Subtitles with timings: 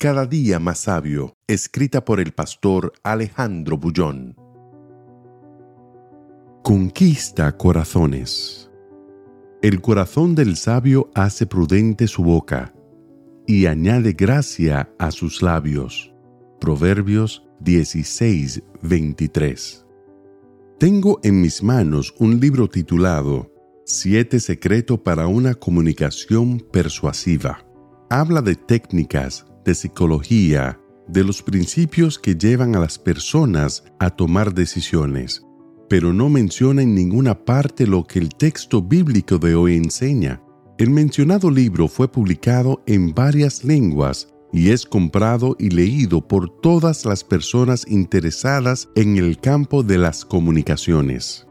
[0.00, 4.36] Cada día más sabio, escrita por el pastor Alejandro Bullón.
[6.62, 8.70] Conquista corazones.
[9.60, 12.72] El corazón del sabio hace prudente su boca
[13.44, 16.14] y añade gracia a sus labios.
[16.60, 19.84] Proverbios 16, 23.
[20.78, 23.52] Tengo en mis manos un libro titulado
[23.84, 27.66] Siete secretos para una comunicación persuasiva.
[28.10, 34.54] Habla de técnicas de psicología, de los principios que llevan a las personas a tomar
[34.54, 35.44] decisiones,
[35.90, 40.42] pero no menciona en ninguna parte lo que el texto bíblico de hoy enseña.
[40.78, 47.04] El mencionado libro fue publicado en varias lenguas y es comprado y leído por todas
[47.04, 51.46] las personas interesadas en el campo de las comunicaciones.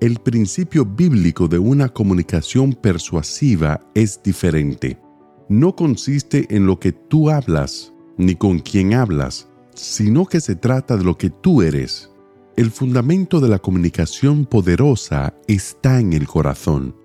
[0.00, 5.00] El principio bíblico de una comunicación persuasiva es diferente
[5.48, 10.96] no consiste en lo que tú hablas, ni con quién hablas, sino que se trata
[10.96, 12.10] de lo que tú eres.
[12.56, 16.96] El fundamento de la comunicación poderosa está en el corazón.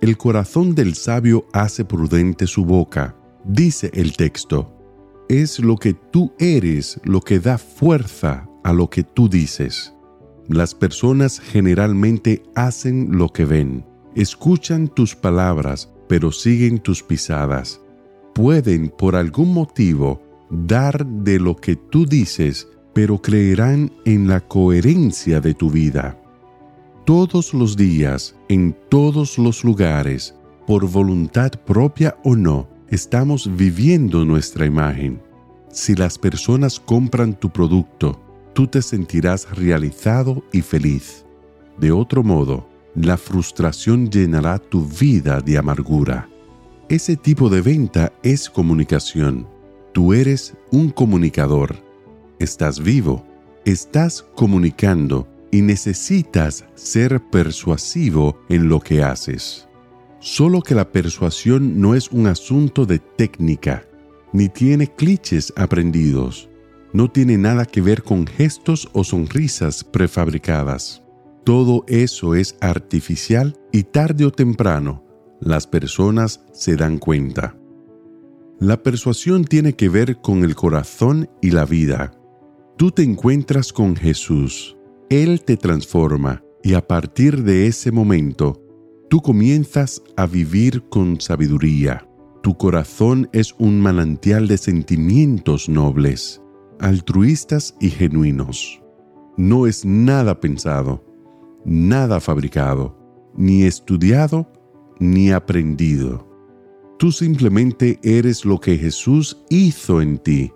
[0.00, 4.72] El corazón del sabio hace prudente su boca, dice el texto.
[5.28, 9.94] Es lo que tú eres lo que da fuerza a lo que tú dices.
[10.48, 17.80] Las personas generalmente hacen lo que ven, escuchan tus palabras, pero siguen tus pisadas
[18.36, 20.20] pueden por algún motivo
[20.50, 26.20] dar de lo que tú dices, pero creerán en la coherencia de tu vida.
[27.06, 30.34] Todos los días, en todos los lugares,
[30.66, 35.18] por voluntad propia o no, estamos viviendo nuestra imagen.
[35.70, 38.20] Si las personas compran tu producto,
[38.52, 41.24] tú te sentirás realizado y feliz.
[41.78, 46.28] De otro modo, la frustración llenará tu vida de amargura.
[46.88, 49.48] Ese tipo de venta es comunicación.
[49.92, 51.74] Tú eres un comunicador.
[52.38, 53.26] Estás vivo,
[53.64, 59.66] estás comunicando y necesitas ser persuasivo en lo que haces.
[60.20, 63.84] Solo que la persuasión no es un asunto de técnica,
[64.32, 66.48] ni tiene clichés aprendidos.
[66.92, 71.02] No tiene nada que ver con gestos o sonrisas prefabricadas.
[71.42, 75.05] Todo eso es artificial y tarde o temprano
[75.40, 77.56] las personas se dan cuenta.
[78.58, 82.12] La persuasión tiene que ver con el corazón y la vida.
[82.76, 84.76] Tú te encuentras con Jesús,
[85.10, 88.62] Él te transforma y a partir de ese momento,
[89.08, 92.08] tú comienzas a vivir con sabiduría.
[92.42, 96.42] Tu corazón es un manantial de sentimientos nobles,
[96.80, 98.82] altruistas y genuinos.
[99.36, 101.04] No es nada pensado,
[101.64, 102.96] nada fabricado,
[103.36, 104.50] ni estudiado
[104.98, 106.26] ni aprendido.
[106.98, 110.52] Tú simplemente eres lo que Jesús hizo en ti.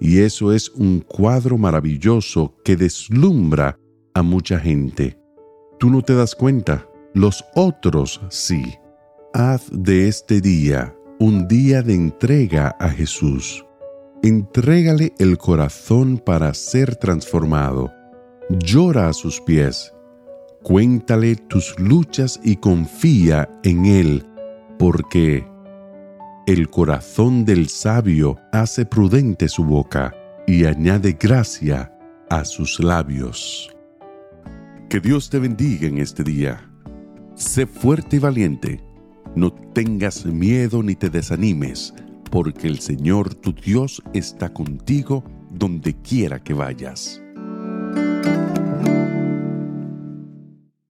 [0.00, 3.78] Y eso es un cuadro maravilloso que deslumbra
[4.14, 5.18] a mucha gente.
[5.78, 8.62] Tú no te das cuenta, los otros sí.
[9.32, 13.64] Haz de este día un día de entrega a Jesús.
[14.24, 17.92] Entrégale el corazón para ser transformado.
[18.50, 19.92] Llora a sus pies
[20.62, 24.24] Cuéntale tus luchas y confía en Él,
[24.78, 25.44] porque
[26.46, 30.14] el corazón del sabio hace prudente su boca
[30.46, 31.92] y añade gracia
[32.30, 33.74] a sus labios.
[34.88, 36.68] Que Dios te bendiga en este día.
[37.34, 38.84] Sé fuerte y valiente.
[39.34, 41.94] No tengas miedo ni te desanimes,
[42.30, 47.21] porque el Señor tu Dios está contigo donde quiera que vayas.